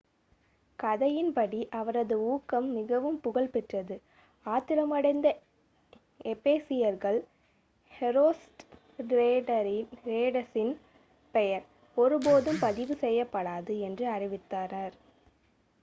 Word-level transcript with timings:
கதையின் 0.79 1.29
படி 1.33 1.59
அவரது 1.71 2.15
ஊக்கம் 2.29 2.69
மிகவும் 2.77 3.19
புகழ் 3.19 3.49
பெற்றது 3.49 3.95
ஆத்திரமடைந்த 4.45 5.27
எபேசியர்கள் 6.25 7.19
ஹெரோஸ்ட்ரேடஸின் 7.91 9.13
பெயர் 11.33 11.65
ஒருபோதும் 11.97 12.61
பதிவு 12.61 12.95
செய்யப்படாது 13.03 13.75
என்று 13.89 14.07
அறிவித்தனர் 14.11 14.97